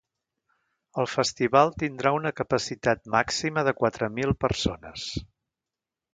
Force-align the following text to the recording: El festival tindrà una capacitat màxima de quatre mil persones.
El 1.03 1.09
festival 1.15 1.69
tindrà 1.83 2.13
una 2.21 2.31
capacitat 2.39 3.05
màxima 3.17 3.67
de 3.69 3.75
quatre 3.83 4.11
mil 4.17 4.35
persones. 4.47 5.07